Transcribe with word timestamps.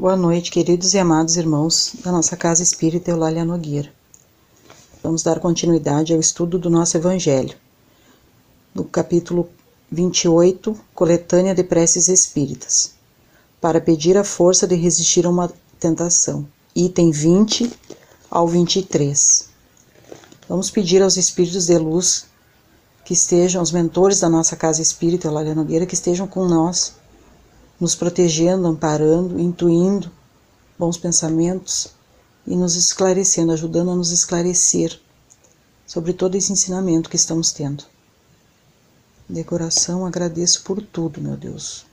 Boa 0.00 0.16
noite, 0.16 0.50
queridos 0.50 0.94
e 0.94 0.98
amados 0.98 1.36
irmãos 1.36 1.92
da 2.02 2.10
nossa 2.10 2.34
Casa 2.34 2.62
Espírita 2.62 3.10
Eulália 3.10 3.44
Nogueira. 3.44 3.92
Vamos 5.02 5.22
dar 5.22 5.38
continuidade 5.40 6.14
ao 6.14 6.18
estudo 6.18 6.58
do 6.58 6.70
nosso 6.70 6.96
Evangelho. 6.96 7.54
No 8.74 8.82
capítulo 8.82 9.46
28, 9.92 10.74
Coletânea 10.94 11.54
de 11.54 11.62
Preces 11.62 12.08
Espíritas, 12.08 12.94
para 13.60 13.78
pedir 13.78 14.16
a 14.16 14.24
força 14.24 14.66
de 14.66 14.74
resistir 14.74 15.26
a 15.26 15.28
uma 15.28 15.52
tentação. 15.78 16.48
Item 16.74 17.10
20 17.10 17.70
ao 18.30 18.48
23. 18.48 19.50
Vamos 20.48 20.70
pedir 20.70 21.02
aos 21.02 21.18
Espíritos 21.18 21.66
de 21.66 21.76
luz 21.76 22.24
que 23.04 23.12
estejam, 23.12 23.60
os 23.62 23.70
mentores 23.70 24.18
da 24.18 24.30
nossa 24.30 24.56
Casa 24.56 24.80
Espírita 24.80 25.28
Eulália 25.28 25.54
Nogueira, 25.54 25.84
que 25.84 25.94
estejam 25.94 26.26
com 26.26 26.48
nós 26.48 26.94
nos 27.80 27.94
protegendo, 27.94 28.68
amparando, 28.68 29.40
intuindo 29.40 30.10
bons 30.78 30.98
pensamentos 30.98 31.88
e 32.46 32.54
nos 32.54 32.74
esclarecendo, 32.76 33.52
ajudando 33.52 33.90
a 33.90 33.96
nos 33.96 34.10
esclarecer 34.10 35.00
sobre 35.86 36.12
todo 36.12 36.36
esse 36.36 36.52
ensinamento 36.52 37.10
que 37.10 37.16
estamos 37.16 37.50
tendo. 37.50 37.82
De 39.28 39.42
coração 39.42 40.06
agradeço 40.06 40.62
por 40.62 40.82
tudo, 40.82 41.20
meu 41.20 41.36
Deus. 41.36 41.86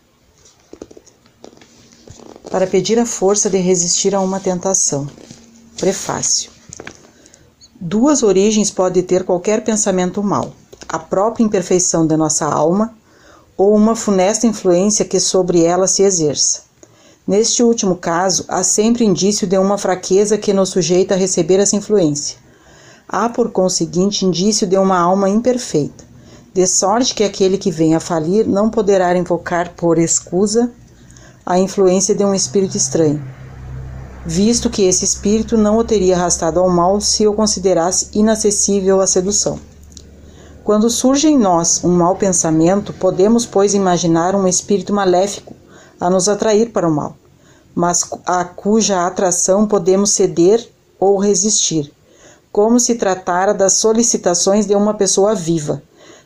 Para 2.50 2.68
pedir 2.68 3.00
a 3.00 3.06
força 3.06 3.50
de 3.50 3.58
resistir 3.58 4.16
a 4.16 4.22
uma 4.22 4.40
tentação. 4.40 5.10
Prefácio. 5.78 6.52
Duas 7.80 8.24
origens 8.24 8.72
pode 8.72 9.04
ter 9.04 9.24
qualquer 9.24 9.64
pensamento 9.64 10.24
mau: 10.24 10.54
a 10.88 10.98
própria 10.98 11.44
imperfeição 11.44 12.08
de 12.08 12.18
nossa 12.18 12.46
alma 12.46 12.97
ou 13.58 13.76
uma 13.76 13.96
funesta 13.96 14.46
influência 14.46 15.04
que 15.04 15.20
sobre 15.20 15.64
ela 15.64 15.88
se 15.88 16.04
exerça. 16.04 16.62
Neste 17.28 17.64
último 17.64 17.96
caso, 17.96 18.46
há 18.48 18.64
sempre 18.64 19.04
indício 19.04 19.48
de 19.48 19.58
uma 19.58 19.78
fraqueza 19.78 20.38
que 20.38 20.54
nos 20.54 20.70
sujeita 20.70 21.16
a 21.16 21.18
receber 21.18 21.60
essa 21.60 21.76
influência. 21.76 22.38
Há, 23.10 23.28
por 23.28 23.52
conseguinte, 23.52 24.26
indício 24.26 24.68
de 24.68 24.78
uma 24.78 24.98
alma 24.98 25.28
imperfeita, 25.28 26.06
de 26.54 26.66
sorte 26.68 27.14
que 27.14 27.24
aquele 27.24 27.58
que 27.58 27.72
vem 27.72 27.96
a 27.96 28.00
falir 28.00 28.48
não 28.48 28.70
poderá 28.70 29.18
invocar 29.18 29.74
por 29.76 29.98
escusa 29.98 30.72
a 31.46 31.60
influência 31.60 32.14
de 32.14 32.24
um 32.24 32.34
espírito 32.34 32.78
estranho, 32.78 33.22
visto 34.26 34.70
que 34.70 34.84
esse 34.84 35.04
espírito 35.04 35.58
não 35.58 35.78
o 35.78 35.84
teria 35.84 36.16
arrastado 36.16 36.60
ao 36.60 36.70
mal 36.70 37.00
se 37.00 37.26
o 37.26 37.34
considerasse 37.34 38.10
inacessível 38.14 39.02
à 39.02 39.08
sedução. 39.08 39.60
Quando 40.68 40.90
surge 40.90 41.30
em 41.30 41.40
nós 41.40 41.82
um 41.82 41.96
mau 41.96 42.18
pensamento, 42.18 42.92
podemos, 42.92 43.46
pois, 43.46 43.74
imaginar 43.74 44.36
um 44.36 44.46
espírito 44.46 44.92
maléfico 44.92 45.56
a 45.98 46.10
nos 46.10 46.28
atrair 46.28 46.74
para 46.74 46.86
o 46.86 46.92
mal, 46.92 47.16
mas 47.74 48.04
a 48.26 48.44
cuja 48.44 49.08
atração 49.08 49.66
podemos 49.66 50.10
ceder 50.10 50.70
ou 51.00 51.20
resistir, 51.20 51.90
como 52.52 52.82
se 52.82 52.96
tratara 52.96 53.54
das 53.54 53.76
solicitações 53.76 54.66
de 54.66 54.76
uma 54.76 54.94
pessoa 54.94 55.34
viva. 55.34 55.82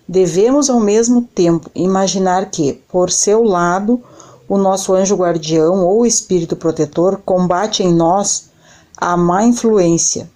Devemos, 0.08 0.72
ao 0.72 0.80
mesmo 0.80 1.22
tempo, 1.22 1.70
imaginar 1.76 2.50
que, 2.50 2.82
por 2.92 3.12
seu 3.12 3.44
lado, 3.44 4.02
o 4.50 4.58
nosso 4.58 4.92
anjo 4.96 5.16
guardião 5.16 5.86
ou 5.86 6.04
espírito 6.04 6.56
protetor 6.56 7.22
combate 7.24 7.84
em 7.84 7.94
nós 7.94 8.50
a 8.98 9.16
má 9.16 9.44
influência 9.44 10.28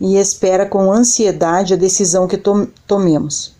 e 0.00 0.16
espera 0.16 0.66
com 0.66 0.92
ansiedade 0.92 1.74
a 1.74 1.76
decisão 1.76 2.26
que 2.26 2.36
to 2.36 2.68
tomemos. 2.86 3.54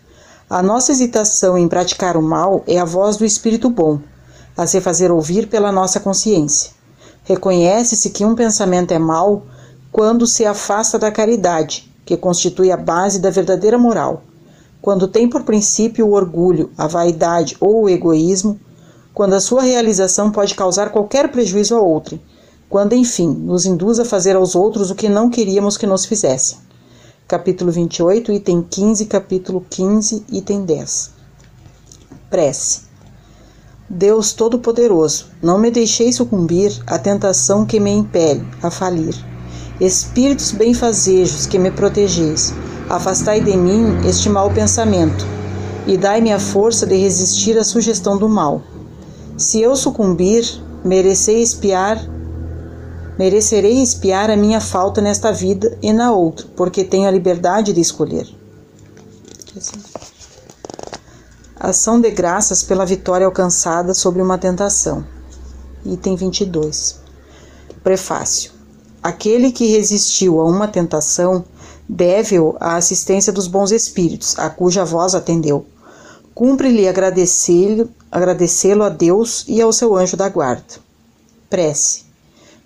A 0.49 0.61
nossa 0.61 0.91
hesitação 0.91 1.57
em 1.57 1.67
praticar 1.67 2.15
o 2.15 2.21
mal 2.21 2.63
é 2.67 2.79
a 2.79 2.85
voz 2.85 3.17
do 3.17 3.25
Espírito 3.25 3.69
bom, 3.69 3.99
a 4.55 4.65
se 4.65 4.79
fazer 4.79 5.11
ouvir 5.11 5.47
pela 5.47 5.71
nossa 5.71 5.99
consciência. 5.99 6.71
Reconhece-se 7.23 8.09
que 8.11 8.23
um 8.23 8.35
pensamento 8.35 8.93
é 8.93 8.99
mau 8.99 9.43
quando 9.91 10.25
se 10.25 10.45
afasta 10.45 10.97
da 10.97 11.11
caridade, 11.11 11.93
que 12.05 12.15
constitui 12.15 12.71
a 12.71 12.77
base 12.77 13.19
da 13.19 13.29
verdadeira 13.29 13.77
moral. 13.77 14.21
Quando 14.81 15.07
tem 15.07 15.27
por 15.27 15.43
princípio 15.43 16.07
o 16.07 16.13
orgulho, 16.13 16.71
a 16.77 16.87
vaidade 16.87 17.57
ou 17.59 17.83
o 17.83 17.89
egoísmo, 17.89 18.57
quando 19.13 19.33
a 19.33 19.41
sua 19.41 19.63
realização 19.63 20.31
pode 20.31 20.55
causar 20.55 20.91
qualquer 20.91 21.29
prejuízo 21.29 21.75
a 21.75 21.81
outrem 21.81 22.21
quando 22.69 22.93
enfim 22.93 23.29
nos 23.29 23.65
induz 23.65 23.99
a 23.99 24.05
fazer 24.05 24.35
aos 24.35 24.55
outros 24.55 24.91
o 24.91 24.95
que 24.95 25.07
não 25.07 25.29
queríamos 25.29 25.77
que 25.77 25.87
nos 25.87 26.05
fizessem. 26.05 26.57
Capítulo 27.27 27.71
28, 27.71 28.31
item 28.31 28.61
15, 28.61 29.05
capítulo 29.05 29.65
15, 29.69 30.25
item 30.31 30.65
10. 30.65 31.11
Prece. 32.29 32.81
Deus 33.89 34.33
Todo-Poderoso, 34.33 35.27
não 35.41 35.57
me 35.57 35.71
deixei 35.71 36.11
sucumbir 36.11 36.77
à 36.85 36.99
tentação 36.99 37.65
que 37.65 37.79
me 37.79 37.91
impele 37.91 38.45
a 38.61 38.69
falir. 38.69 39.15
Espíritos 39.79 40.51
benfazejos 40.51 41.45
que 41.45 41.57
me 41.57 41.71
protegeis, 41.71 42.53
afastai 42.89 43.39
de 43.39 43.55
mim 43.55 44.05
este 44.05 44.27
mau 44.27 44.51
pensamento 44.51 45.25
e 45.85 45.97
dai-me 45.97 46.33
a 46.33 46.39
força 46.39 46.85
de 46.85 46.97
resistir 46.97 47.57
à 47.57 47.63
sugestão 47.63 48.17
do 48.17 48.27
mal. 48.27 48.61
Se 49.37 49.61
eu 49.61 49.73
sucumbir, 49.75 50.43
merecei 50.83 51.41
espiar 51.41 52.16
merecerei 53.17 53.81
espiar 53.81 54.29
a 54.29 54.37
minha 54.37 54.61
falta 54.61 55.01
nesta 55.01 55.31
vida 55.31 55.77
e 55.81 55.91
na 55.91 56.11
outra, 56.11 56.47
porque 56.55 56.83
tenho 56.83 57.07
a 57.07 57.11
liberdade 57.11 57.73
de 57.73 57.81
escolher. 57.81 58.27
Ação 61.59 61.99
de 61.99 62.11
graças 62.11 62.61
pela 62.63 62.85
vitória 62.85 63.25
alcançada 63.25 63.93
sobre 63.93 64.21
uma 64.21 64.37
tentação. 64.37 65.03
Item 65.83 66.15
22. 66.15 66.99
Prefácio. 67.83 68.51
Aquele 69.01 69.51
que 69.51 69.65
resistiu 69.67 70.39
a 70.39 70.45
uma 70.45 70.67
tentação 70.67 71.43
deve-o 71.89 72.55
à 72.59 72.75
assistência 72.75 73.31
dos 73.31 73.47
bons 73.47 73.71
espíritos, 73.71 74.37
a 74.37 74.49
cuja 74.49 74.83
voz 74.83 75.15
atendeu. 75.15 75.65
Cumpre-lhe 76.35 76.87
agradecê-lo 76.87 77.89
agradecê 78.11 78.73
a 78.73 78.89
Deus 78.89 79.43
e 79.47 79.61
ao 79.61 79.73
seu 79.73 79.95
anjo 79.95 80.15
da 80.15 80.29
guarda. 80.29 80.75
Prece. 81.49 82.06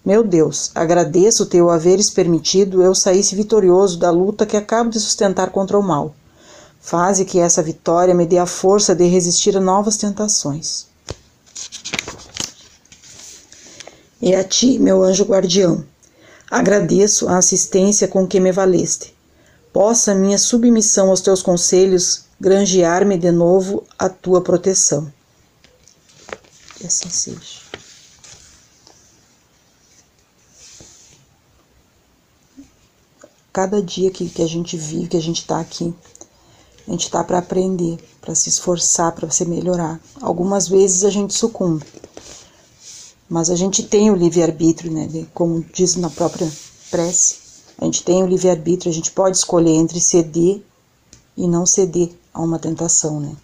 Meu 0.03 0.23
Deus, 0.23 0.71
agradeço 0.73 1.45
teu 1.45 1.69
haveres 1.69 2.09
permitido 2.09 2.81
eu 2.81 2.95
saísse 2.95 3.35
vitorioso 3.35 3.99
da 3.99 4.09
luta 4.09 4.47
que 4.47 4.57
acabo 4.57 4.89
de 4.89 4.99
sustentar 4.99 5.51
contra 5.51 5.77
o 5.77 5.83
mal. 5.83 6.15
Faze 6.79 7.23
que 7.23 7.37
essa 7.37 7.61
vitória 7.61 8.15
me 8.15 8.25
dê 8.25 8.39
a 8.39 8.47
força 8.47 8.95
de 8.95 9.05
resistir 9.05 9.55
a 9.55 9.61
novas 9.61 9.97
tentações. 9.97 10.87
E 14.19 14.33
a 14.33 14.43
ti, 14.43 14.79
meu 14.79 15.03
anjo 15.03 15.23
guardião, 15.23 15.85
agradeço 16.49 17.27
a 17.27 17.37
assistência 17.37 18.07
com 18.07 18.27
que 18.27 18.39
me 18.39 18.51
valeste. 18.51 19.15
Possa 19.71 20.15
minha 20.15 20.39
submissão 20.39 21.09
aos 21.11 21.21
teus 21.21 21.43
conselhos 21.43 22.25
granjear-me 22.39 23.19
de 23.19 23.31
novo 23.31 23.83
a 23.97 24.09
tua 24.09 24.41
proteção. 24.41 25.11
Que 26.75 26.87
assim 26.87 27.09
seja. 27.09 27.60
Cada 33.51 33.81
dia 33.81 34.09
que, 34.09 34.29
que 34.29 34.41
a 34.41 34.47
gente 34.47 34.77
vive, 34.77 35.09
que 35.09 35.17
a 35.17 35.21
gente 35.21 35.39
está 35.39 35.59
aqui, 35.59 35.93
a 36.87 36.91
gente 36.91 37.03
está 37.03 37.23
para 37.23 37.39
aprender, 37.39 37.97
para 38.21 38.33
se 38.33 38.49
esforçar, 38.49 39.11
para 39.13 39.29
se 39.29 39.45
melhorar. 39.45 39.99
Algumas 40.21 40.67
vezes 40.67 41.03
a 41.03 41.09
gente 41.09 41.33
sucumbe, 41.33 41.85
mas 43.29 43.49
a 43.49 43.55
gente 43.55 43.83
tem 43.83 44.09
o 44.09 44.15
livre-arbítrio, 44.15 44.91
né? 44.91 45.27
Como 45.33 45.63
diz 45.73 45.95
na 45.95 46.09
própria 46.09 46.51
prece, 46.89 47.37
a 47.77 47.85
gente 47.85 48.03
tem 48.03 48.23
o 48.23 48.27
livre-arbítrio, 48.27 48.91
a 48.91 48.93
gente 48.95 49.11
pode 49.11 49.37
escolher 49.37 49.71
entre 49.71 49.99
ceder 49.99 50.61
e 51.35 51.47
não 51.47 51.65
ceder 51.65 52.09
a 52.33 52.41
uma 52.41 52.59
tentação, 52.59 53.19
né? 53.19 53.35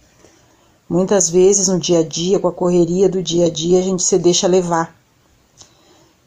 Muitas 0.88 1.28
vezes 1.28 1.68
no 1.68 1.78
dia 1.78 1.98
a 1.98 2.02
dia, 2.02 2.38
com 2.38 2.48
a 2.48 2.52
correria 2.52 3.10
do 3.10 3.22
dia 3.22 3.46
a 3.46 3.50
dia, 3.50 3.78
a 3.78 3.82
gente 3.82 4.02
se 4.02 4.18
deixa 4.18 4.46
levar. 4.46 4.96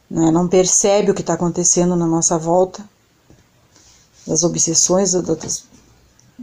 Né? 0.08 0.30
Não 0.30 0.48
percebe 0.48 1.10
o 1.10 1.16
que 1.16 1.22
está 1.22 1.34
acontecendo 1.34 1.96
na 1.96 2.06
nossa 2.06 2.38
volta 2.38 2.88
das 4.28 4.44
obsessões, 4.44 5.14
das, 5.14 5.64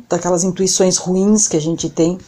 daquelas 0.09 0.45
intuições 0.45 0.97
ruins 0.97 1.49
que 1.49 1.57
a 1.57 1.61
gente 1.61 1.89
tem. 1.89 2.19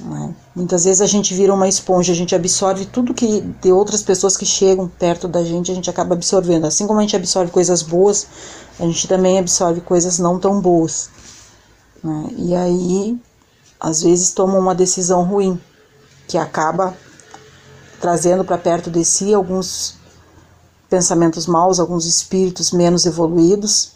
É? 0.00 0.34
Muitas 0.54 0.84
vezes 0.84 1.00
a 1.00 1.06
gente 1.06 1.34
vira 1.34 1.54
uma 1.54 1.68
esponja, 1.68 2.12
a 2.12 2.16
gente 2.16 2.34
absorve 2.34 2.86
tudo 2.86 3.14
que 3.14 3.40
de 3.40 3.72
outras 3.72 4.02
pessoas 4.02 4.36
que 4.36 4.44
chegam 4.44 4.88
perto 4.88 5.26
da 5.26 5.42
gente, 5.42 5.70
a 5.70 5.74
gente 5.74 5.88
acaba 5.88 6.14
absorvendo. 6.14 6.66
Assim 6.66 6.86
como 6.86 6.98
a 6.98 7.02
gente 7.02 7.16
absorve 7.16 7.50
coisas 7.50 7.82
boas, 7.82 8.26
a 8.78 8.84
gente 8.84 9.08
também 9.08 9.38
absorve 9.38 9.80
coisas 9.80 10.18
não 10.18 10.38
tão 10.38 10.60
boas. 10.60 11.08
Né? 12.02 12.28
E 12.36 12.54
aí, 12.54 13.18
às 13.80 14.02
vezes, 14.02 14.32
toma 14.32 14.58
uma 14.58 14.74
decisão 14.74 15.24
ruim, 15.24 15.58
que 16.28 16.38
acaba 16.38 16.94
trazendo 18.00 18.44
para 18.44 18.58
perto 18.58 18.90
de 18.90 19.04
si 19.04 19.32
alguns 19.32 19.96
pensamentos 20.90 21.46
maus, 21.46 21.80
alguns 21.80 22.06
espíritos 22.06 22.70
menos 22.70 23.06
evoluídos, 23.06 23.92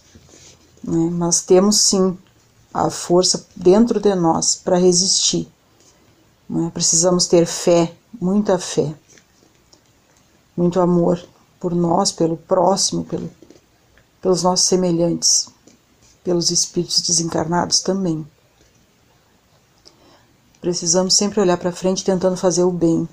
né? 0.83 1.11
Mas 1.11 1.43
temos 1.43 1.77
sim 1.77 2.17
a 2.73 2.91
força 2.91 3.47
dentro 3.57 4.01
de 4.01 4.15
nós 4.15 4.55
para 4.55 4.77
resistir. 4.77 5.49
Né? 6.49 6.71
Precisamos 6.73 7.27
ter 7.27 7.47
fé, 7.47 7.95
muita 8.21 8.59
fé. 8.59 8.95
muito 10.57 10.81
amor 10.81 11.23
por 11.61 11.75
nós, 11.75 12.11
pelo 12.11 12.37
próximo, 12.37 13.05
pelo, 13.05 13.31
pelos 14.21 14.43
nossos 14.43 14.67
semelhantes, 14.67 15.49
pelos 16.25 16.51
espíritos 16.51 17.01
desencarnados 17.01 17.81
também. 17.81 18.27
Precisamos 20.61 21.15
sempre 21.15 21.41
olhar 21.41 21.57
para 21.57 21.71
frente 21.71 22.05
tentando 22.05 22.37
fazer 22.37 22.65
o 22.65 22.73
bem. 22.73 23.09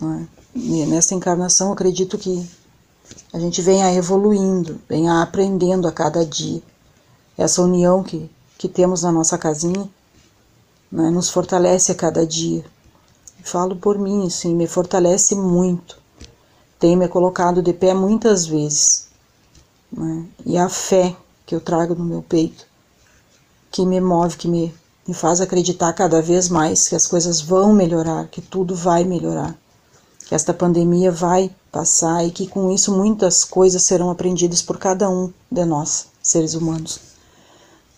É? 0.00 0.26
E 0.54 0.86
nessa 0.86 1.14
encarnação, 1.14 1.72
acredito 1.72 2.16
que 2.16 2.48
a 3.32 3.38
gente 3.38 3.62
venha 3.62 3.92
evoluindo, 3.94 4.80
venha 4.88 5.22
aprendendo 5.22 5.86
a 5.86 5.92
cada 5.92 6.24
dia. 6.24 6.62
Essa 7.38 7.62
união 7.62 8.02
que, 8.02 8.30
que 8.58 8.68
temos 8.68 9.02
na 9.02 9.12
nossa 9.12 9.38
casinha 9.38 9.88
né, 10.90 11.10
nos 11.10 11.30
fortalece 11.30 11.92
a 11.92 11.94
cada 11.94 12.26
dia. 12.26 12.64
Falo 13.42 13.76
por 13.76 13.98
mim, 13.98 14.26
assim, 14.26 14.54
me 14.54 14.66
fortalece 14.66 15.34
muito. 15.34 15.96
Tem 16.78 16.96
me 16.96 17.08
colocado 17.08 17.62
de 17.62 17.72
pé 17.72 17.94
muitas 17.94 18.46
vezes. 18.46 19.08
Né, 19.92 20.26
e 20.44 20.58
a 20.58 20.68
fé 20.68 21.16
que 21.46 21.54
eu 21.54 21.60
trago 21.60 21.94
no 21.94 22.04
meu 22.04 22.22
peito, 22.22 22.66
que 23.70 23.86
me 23.86 24.00
move, 24.00 24.36
que 24.36 24.48
me, 24.48 24.74
me 25.06 25.14
faz 25.14 25.40
acreditar 25.40 25.92
cada 25.92 26.20
vez 26.20 26.48
mais 26.48 26.88
que 26.88 26.96
as 26.96 27.06
coisas 27.06 27.40
vão 27.40 27.72
melhorar, 27.72 28.28
que 28.28 28.40
tudo 28.40 28.74
vai 28.74 29.04
melhorar, 29.04 29.56
que 30.30 30.34
esta 30.36 30.54
pandemia 30.54 31.10
vai 31.10 31.50
passar 31.72 32.24
e 32.24 32.30
que 32.30 32.46
com 32.46 32.70
isso 32.70 32.96
muitas 32.96 33.42
coisas 33.42 33.82
serão 33.82 34.10
aprendidas 34.10 34.62
por 34.62 34.78
cada 34.78 35.10
um 35.10 35.32
de 35.50 35.64
nós, 35.64 36.06
seres 36.22 36.54
humanos. 36.54 37.00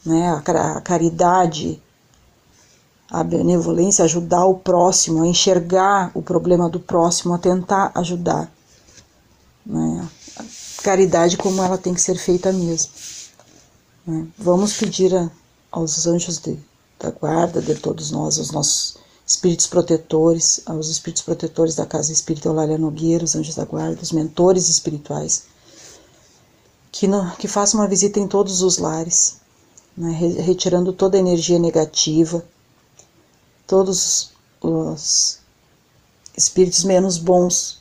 Né? 0.03 0.31
A 0.31 0.81
caridade, 0.81 1.79
a 3.11 3.23
benevolência, 3.23 4.07
ajudar 4.07 4.47
o 4.47 4.55
próximo, 4.55 5.23
a 5.23 5.27
enxergar 5.27 6.11
o 6.15 6.23
problema 6.23 6.71
do 6.71 6.81
próximo, 6.81 7.35
a 7.35 7.39
tentar 7.39 7.93
ajudar. 7.97 8.51
Né? 9.67 10.09
A 10.39 10.83
caridade 10.83 11.37
como 11.37 11.63
ela 11.63 11.77
tem 11.77 11.93
que 11.93 12.01
ser 12.01 12.17
feita 12.17 12.51
mesmo. 12.51 12.93
Né? 14.07 14.27
Vamos 14.39 14.79
pedir 14.79 15.15
a, 15.15 15.31
aos 15.71 16.07
anjos 16.07 16.39
de, 16.39 16.59
da 16.99 17.11
guarda 17.11 17.61
de 17.61 17.75
todos 17.75 18.11
nós, 18.11 18.39
aos 18.39 18.51
nossos 18.53 19.02
espíritos 19.33 19.67
protetores, 19.67 20.61
aos 20.67 20.89
espíritos 20.89 21.23
protetores 21.23 21.75
da 21.75 21.87
Casa 21.87 22.13
Espírita 22.13 22.49
Eulália 22.49 22.77
Nogueira, 22.77 23.25
os 23.25 23.35
anjos 23.35 23.55
da 23.55 23.65
guarda, 23.65 24.03
os 24.03 24.13
mentores 24.13 24.69
espirituais, 24.69 25.45
que, 26.91 27.07
que 27.39 27.49
façam 27.49 27.81
uma 27.81 27.89
visita 27.89 28.21
em 28.21 28.29
todos 28.29 28.61
os 28.61 28.77
lares, 28.77 29.39
né? 29.97 30.11
retirando 30.11 30.93
toda 30.93 31.17
a 31.17 31.21
energia 31.21 31.59
negativa, 31.59 32.45
todos 33.67 34.33
os 34.61 35.39
espíritos 36.37 36.85
menos 36.85 37.17
bons, 37.17 37.81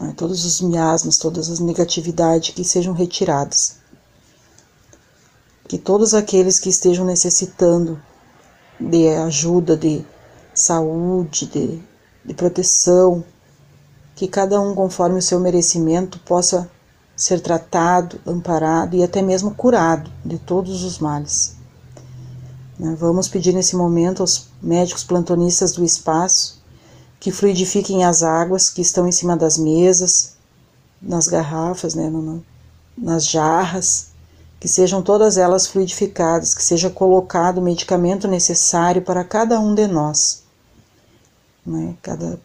né, 0.00 0.12
todos 0.16 0.44
os 0.44 0.60
miasmas, 0.60 1.16
todas 1.16 1.48
as 1.48 1.60
negatividades 1.60 2.54
que 2.54 2.64
sejam 2.64 2.92
retiradas. 2.92 3.76
Que 5.68 5.78
todos 5.78 6.12
aqueles 6.12 6.58
que 6.58 6.68
estejam 6.68 7.04
necessitando 7.04 8.02
de 8.80 9.08
ajuda, 9.10 9.76
de 9.76 10.04
saúde, 10.54 11.46
de, 11.46 11.82
de 12.24 12.34
proteção, 12.34 13.24
que 14.14 14.28
cada 14.28 14.60
um, 14.60 14.74
conforme 14.74 15.18
o 15.18 15.22
seu 15.22 15.40
merecimento, 15.40 16.18
possa 16.20 16.70
ser 17.16 17.40
tratado, 17.40 18.20
amparado 18.26 18.96
e 18.96 19.02
até 19.02 19.22
mesmo 19.22 19.54
curado 19.54 20.10
de 20.24 20.38
todos 20.38 20.82
os 20.82 20.98
males. 20.98 21.56
Né? 22.78 22.96
Vamos 22.98 23.28
pedir 23.28 23.52
nesse 23.52 23.76
momento 23.76 24.20
aos 24.20 24.48
médicos 24.62 25.04
plantonistas 25.04 25.72
do 25.72 25.84
espaço 25.84 26.60
que 27.20 27.30
fluidifiquem 27.30 28.04
as 28.04 28.22
águas 28.22 28.68
que 28.68 28.82
estão 28.82 29.06
em 29.06 29.12
cima 29.12 29.36
das 29.36 29.56
mesas, 29.56 30.34
nas 31.00 31.28
garrafas, 31.28 31.94
né, 31.94 32.10
nas 32.98 33.26
jarras, 33.26 34.11
que 34.62 34.68
sejam 34.68 35.02
todas 35.02 35.36
elas 35.36 35.66
fluidificadas, 35.66 36.54
que 36.54 36.62
seja 36.62 36.88
colocado 36.88 37.58
o 37.58 37.60
medicamento 37.62 38.28
necessário 38.28 39.02
para 39.02 39.24
cada 39.24 39.58
um 39.58 39.74
de 39.74 39.88
nós. 39.88 40.44
Né, 41.66 41.96
cada, 42.00 42.40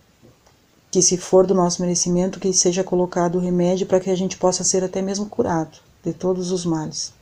que 0.90 1.00
se 1.00 1.16
for 1.16 1.46
do 1.46 1.54
nosso 1.54 1.80
merecimento, 1.80 2.40
que 2.40 2.52
seja 2.54 2.84
colocado 2.84 3.36
o 3.36 3.40
remédio 3.40 3.86
para 3.86 4.00
que 4.00 4.10
a 4.10 4.18
gente 4.18 4.36
possa 4.36 4.64
ser 4.64 4.84
até 4.84 5.00
mesmo 5.00 5.28
curado 5.28 5.78
de 6.04 6.12
todos 6.12 6.52
os 6.52 6.66
males. 6.66 7.14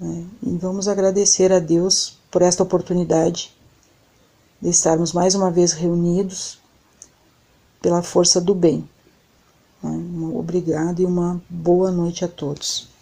Né? 0.00 0.26
E 0.42 0.56
vamos 0.56 0.88
agradecer 0.88 1.52
a 1.52 1.60
Deus 1.60 2.18
por 2.32 2.42
esta 2.42 2.64
oportunidade 2.64 3.54
de 4.60 4.70
estarmos 4.70 5.12
mais 5.12 5.36
uma 5.36 5.52
vez 5.52 5.70
reunidos 5.70 6.58
pela 7.80 8.02
força 8.02 8.40
do 8.40 8.56
bem. 8.56 8.88
Né? 9.80 10.04
Obrigado 10.34 11.00
e 11.00 11.06
uma 11.06 11.40
boa 11.48 11.92
noite 11.92 12.24
a 12.24 12.28
todos. 12.28 12.92